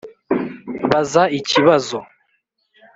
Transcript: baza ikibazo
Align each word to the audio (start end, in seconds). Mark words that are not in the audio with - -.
baza 0.89 1.23
ikibazo 1.39 1.97